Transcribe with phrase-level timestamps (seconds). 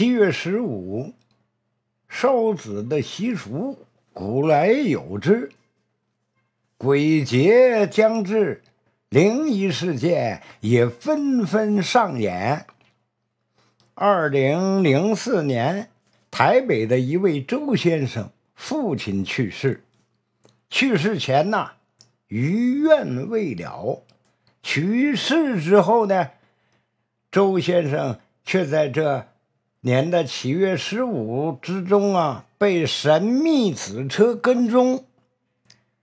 [0.00, 1.12] 七月十五，
[2.08, 3.76] 烧纸的习俗
[4.14, 5.50] 古来有之。
[6.78, 8.62] 鬼节将至，
[9.10, 12.64] 灵异事件也纷纷上演。
[13.92, 15.90] 二零零四年，
[16.30, 19.84] 台北的一位周先生父亲去世，
[20.70, 21.72] 去世前呐，
[22.28, 24.02] 余愿未了。
[24.62, 26.30] 去世之后呢，
[27.30, 29.26] 周先生却在这。
[29.82, 35.04] 年的七月十五之中啊，被神秘子车跟踪，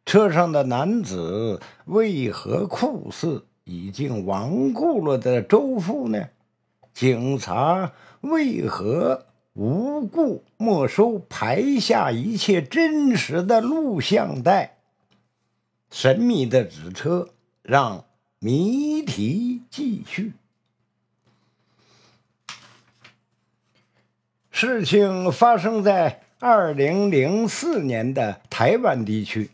[0.04, 6.30] 车上的男子为何酷似已经亡故了的周父呢？
[6.92, 14.78] 警察为何无故没收拍下一切真实的录像带？
[15.92, 17.30] 神秘的纸车
[17.62, 18.06] 让
[18.40, 20.34] 谜题继续。
[24.60, 29.52] 事情发生在二零零四年的台湾地区，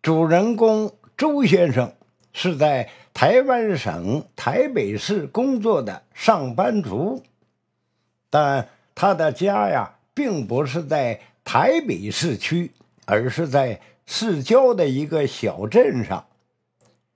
[0.00, 1.92] 主人公周先生
[2.32, 7.22] 是在台湾省台北市工作的上班族，
[8.30, 12.70] 但他的家呀，并不是在台北市区，
[13.04, 16.24] 而是在市郊的一个小镇上。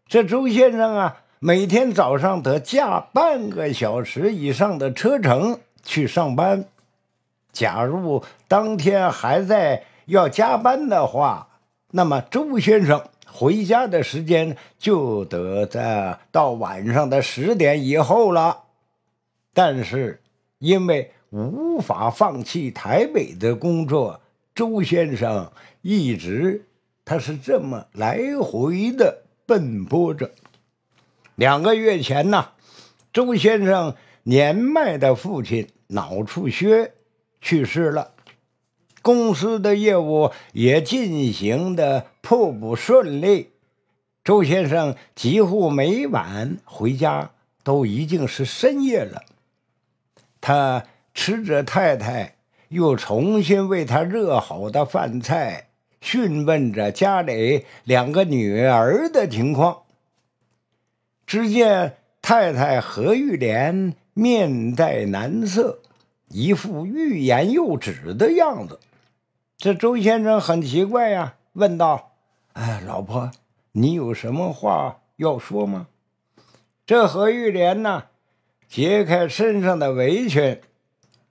[0.06, 6.66] 这周先生啊，每天早上得驾半个小时以上的车程去上班。
[7.52, 11.48] 假如当天还在要加班的话，
[11.90, 18.64] 那么周先生回家的时间就得在到晚上的十点以后了。
[19.52, 20.22] 但是
[20.58, 24.20] 因为无法放弃台北的工作，
[24.54, 25.50] 周先生
[25.82, 26.66] 一直
[27.04, 30.30] 他是这么来回的奔波着。
[31.34, 32.50] 两个月前呢，
[33.12, 36.94] 周先生年迈的父亲脑出血。
[37.40, 38.12] 去世了，
[39.02, 43.50] 公司的业务也进行的颇不顺利。
[44.22, 47.30] 周先生几乎每晚回家
[47.64, 49.22] 都已经是深夜了。
[50.40, 52.36] 他吃着太太
[52.68, 55.68] 又重新为他热好的饭菜，
[56.00, 59.82] 询问着家里两个女儿的情况。
[61.26, 65.80] 只见太太何玉莲面带难色。
[66.32, 68.78] 一副欲言又止的样子，
[69.56, 72.12] 这周先生很奇怪呀，问道
[72.54, 73.32] ：“哎，老婆，
[73.72, 75.88] 你有什么话要说吗？”
[76.86, 78.04] 这何玉莲呢，
[78.68, 80.60] 揭开身上的围裙，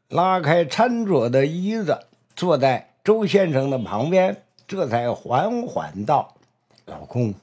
[0.10, 2.02] 拉开餐桌的椅子，
[2.36, 6.36] 坐在周先生的旁边，这才缓缓道
[6.86, 7.34] ：“老公，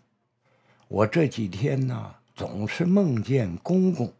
[0.88, 4.12] 我这几天呢，总是梦见公公。”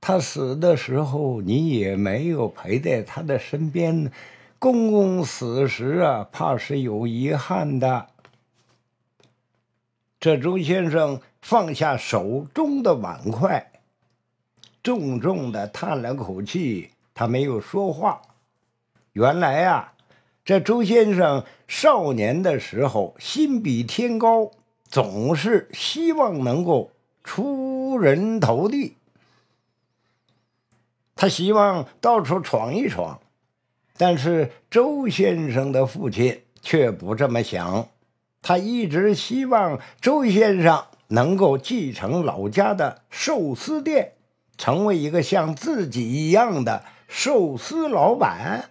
[0.00, 4.10] 他死的时候，你也没有陪在他的身边。
[4.58, 8.08] 公公死时啊，怕是有遗憾的。
[10.18, 13.70] 这周先生放下手中的碗筷，
[14.82, 18.20] 重重的叹了口气，他没有说话。
[19.12, 19.94] 原来啊，
[20.44, 24.50] 这周先生少年的时候心比天高，
[24.88, 26.90] 总是希望能够
[27.24, 28.96] 出人头地。
[31.20, 33.20] 他希望到处闯一闯，
[33.98, 37.88] 但是周先生的父亲却不这么想。
[38.40, 44.14] 他一直希望周先生能够继承老家的寿司店，
[44.56, 48.70] 成为一个像自己一样的寿司老板。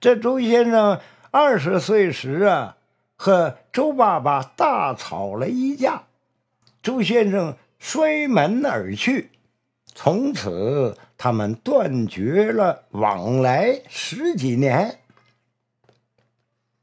[0.00, 0.98] 这周先生
[1.30, 2.76] 二十岁时啊，
[3.14, 6.06] 和周爸爸大吵了一架，
[6.82, 9.30] 周先生摔门而去。
[9.92, 15.00] 从此，他们断绝了往来十几年。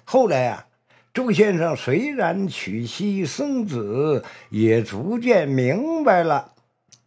[0.04, 0.68] 后来啊，
[1.12, 6.54] 周先生虽然娶妻生子，也逐渐明白了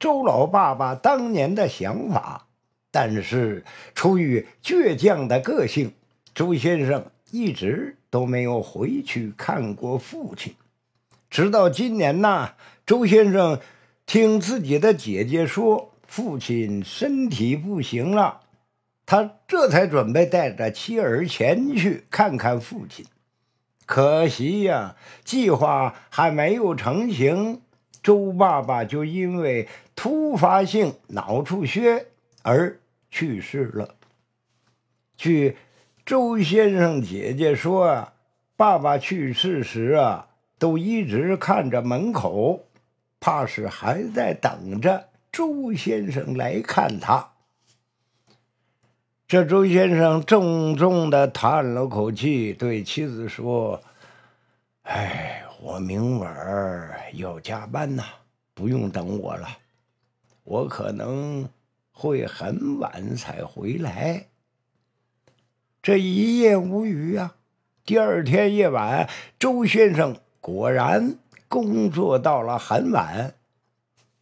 [0.01, 2.49] 周老爸爸当年的想法，
[2.91, 3.65] 但是
[3.95, 5.93] 出于倔强的个性，
[6.35, 10.53] 周先生一直都没有回去看过父亲。
[11.31, 12.55] 直到今年呐，
[12.85, 13.61] 周先生
[14.05, 15.90] 听自己的姐姐说。
[16.11, 18.41] 父亲身体不行了，
[19.07, 23.07] 他这才准备带着妻儿前去看看父亲。
[23.87, 27.63] 可惜呀，计划还没有成型，
[28.03, 32.09] 周爸爸就因为突发性脑出血
[32.43, 33.95] 而去世了。
[35.17, 35.57] 据
[36.05, 38.09] 周先生姐姐说，
[38.57, 40.27] 爸爸去世时啊，
[40.59, 42.65] 都一直看着门口，
[43.21, 45.10] 怕是还在等着。
[45.33, 47.31] 周先生来看他。
[49.29, 53.81] 这周先生重重的叹了口气，对妻子说
[54.83, 58.03] ：“哎，我明晚要加班呐，
[58.55, 59.47] 不用等我了。
[60.43, 61.49] 我可能
[61.93, 64.27] 会很晚才回来。”
[65.81, 67.37] 这一夜无语啊。
[67.85, 71.17] 第二天夜晚，周先生果然
[71.49, 73.35] 工作到了很晚。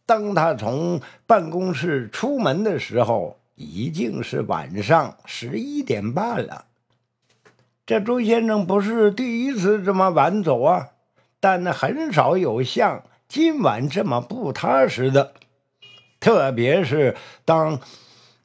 [0.09, 6.65] 当他从办公室出门的时候，已经是晚上十一点半了。
[7.85, 10.87] 这周先生不是第一次这么晚走啊，
[11.39, 15.33] 但很少有像今晚这么不踏实的。
[16.19, 17.15] 特别是
[17.45, 17.79] 当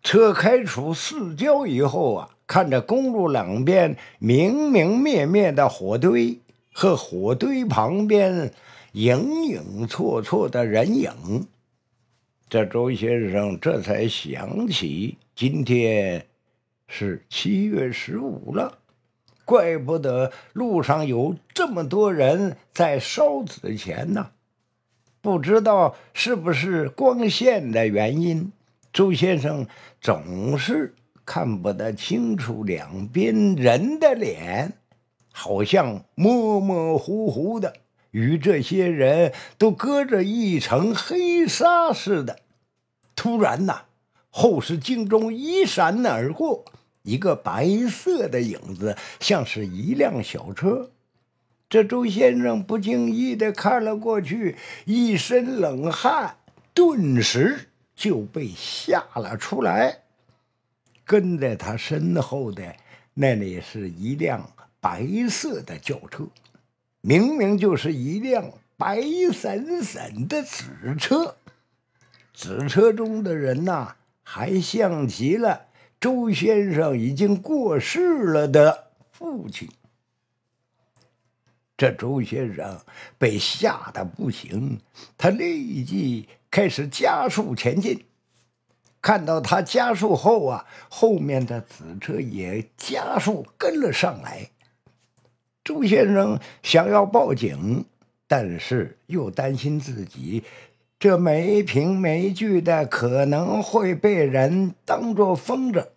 [0.03, 6.41] 车开出市郊以后啊，看着公路两边明明灭灭的火堆
[6.75, 8.53] 和火堆旁边
[8.95, 11.49] 影影绰绰的人影。
[12.49, 16.27] 这周先生这才想起，今天
[16.87, 18.79] 是七月十五了，
[19.45, 24.31] 怪不得路上有这么多人在烧纸钱呢。
[25.21, 28.53] 不知道是不是光线的原因，
[28.93, 29.67] 周先生
[30.01, 30.95] 总是
[31.25, 34.75] 看不得清楚两边人的脸，
[35.33, 37.75] 好像模模糊糊的，
[38.15, 42.39] 与这些人都隔着一层黑纱似的。
[43.17, 43.87] 突然呐，
[44.31, 46.65] 后视镜中一闪而过
[47.03, 50.93] 一个白色的影子，像是一辆小车。
[51.69, 56.37] 这周先生不经意的看了过去，一身冷汗，
[56.73, 60.03] 顿时就被吓了出来。
[61.05, 62.77] 跟在他身后的
[63.15, 64.49] 那里是一辆
[64.81, 66.29] 白色的轿车，
[67.07, 71.37] 明明就是一辆白闪闪的纸车。
[72.33, 75.67] 纸车中的人呐，还像极了
[76.01, 79.69] 周先生已经过世了的父亲。
[81.77, 82.81] 这周先生
[83.19, 84.81] 被吓得不行，
[85.19, 88.07] 他立即开始加速前进。
[89.03, 94.49] 看到他加速后啊，后面的纸车也加速跟了上来。
[95.65, 97.87] 周先生想要报警，
[98.29, 100.45] 但是又担心自己。
[100.99, 105.93] 这没凭没据的可能会被人当作疯子。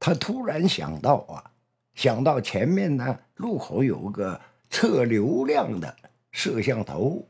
[0.00, 1.52] 他突然想到啊，
[1.94, 4.40] 想到前面呢路口有个
[4.70, 5.96] 测流量的
[6.30, 7.26] 摄像头，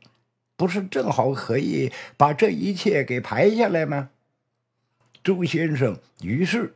[0.57, 4.11] 不是正好可以把这一切给拍下来吗？
[5.25, 6.75] 周先生于是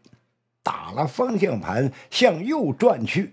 [0.62, 3.32] 打了方向盘向右转去，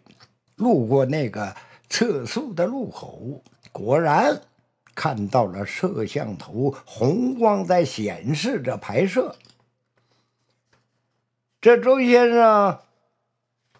[0.59, 1.55] 路过那个
[1.89, 3.41] 测速的路口，
[3.71, 4.41] 果然。
[4.95, 9.37] 看到了摄像头红光在显示着拍摄，
[11.61, 12.79] 这周先生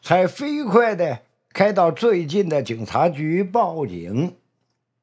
[0.01, 1.19] 才飞快的
[1.51, 4.37] 开到最近的警察局报警，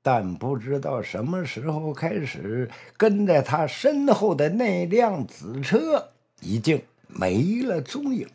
[0.00, 8.26] 但不知道什么时候开始，跟在他身后的那辆紫车已经没了踪影。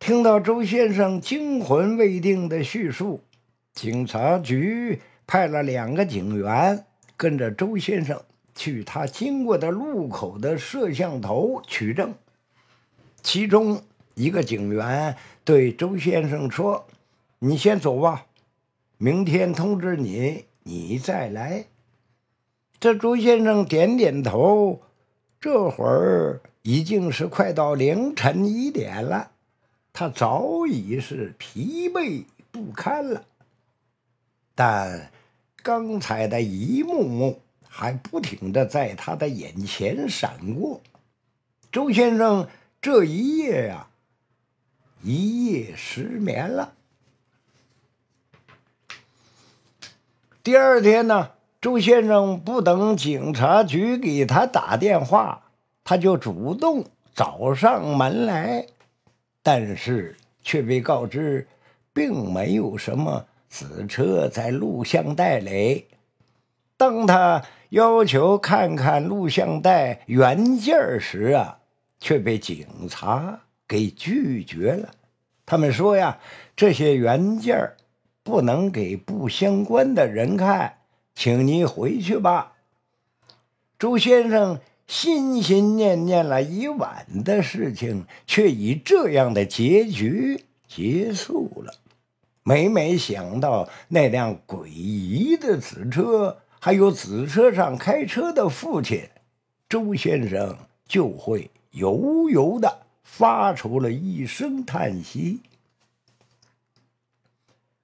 [0.00, 3.20] 听到周先生惊魂未定的叙述。
[3.74, 6.86] 警察局派了两个警员
[7.18, 8.18] 跟着周先生
[8.54, 12.14] 去他经过的路口的摄像头取证。
[13.22, 13.82] 其中
[14.14, 16.86] 一个警员对周先生说
[17.40, 18.24] ：“你先走吧，
[18.96, 21.66] 明天通知你，你再来。”
[22.80, 24.80] 这周先生点点头。
[25.38, 29.32] 这会儿已经是快到凌晨一点了，
[30.00, 33.22] 他早已是疲惫不堪了。
[34.54, 35.12] 但
[35.62, 40.80] 刚才的一幕幕还不停的在他的眼前闪过。
[41.70, 42.48] 周先生
[42.80, 43.88] 这一夜呀，
[45.02, 46.72] 一夜失眠了。
[50.42, 55.50] 第二天呢，周先生不等警察局给他打电话，
[55.84, 58.66] 他就主动找上门来，
[59.42, 61.46] 但是却被告知，
[61.92, 63.26] 并没有什么。
[63.52, 65.88] 此车在录像带里。
[66.76, 71.58] 当他要求看看录像带原件时啊，
[71.98, 74.90] 却被警察给拒绝了。
[75.44, 76.20] 他们说呀，
[76.54, 77.72] 这些原件
[78.22, 80.78] 不能给不相关的人看，
[81.12, 82.52] 请你回去吧。
[83.80, 91.74] 周先生心心念念了一晚的事情，却以这样的结局结束了。
[92.42, 99.08] 每每想到那辆诡异的紫车，还有紫车上开车的父亲，
[99.68, 105.38] 周先生就会悠悠的发出了一声叹息。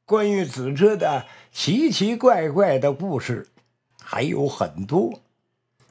[0.05, 3.47] 关于子车的奇奇怪怪的故事
[4.03, 5.21] 还有很多，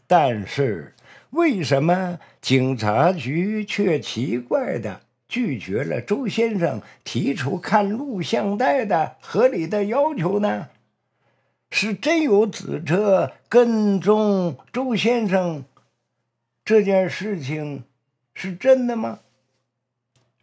[0.07, 0.93] 但是
[1.35, 10.69] 为什么警察局却奇怪的拒绝了周先生提出看录像带的合理的要求呢？
[11.69, 15.65] 是真有子车跟踪周先生
[16.63, 17.83] 这件事情
[18.33, 19.19] 是真的吗？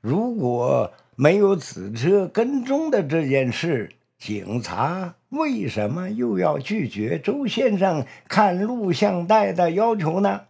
[0.02, 10.42] 如果没有子车跟踪的这件事，警察为什么又要拒绝周先生看录像带的要求呢？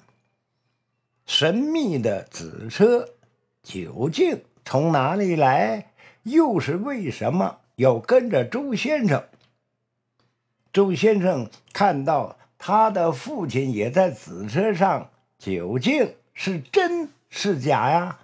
[1.26, 3.08] 神秘的子车
[3.62, 5.92] 究竟从哪里来？
[6.24, 9.24] 又是为什么要跟着周先生？
[10.72, 18.20] 周先生看到他的父亲也在子车上，究竟是真是假呀？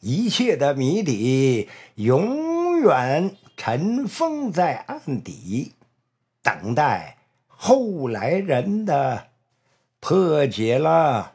[0.00, 5.74] 一切的谜底永远尘封在案底，
[6.42, 9.28] 等待后来人的
[10.00, 11.34] 破解了。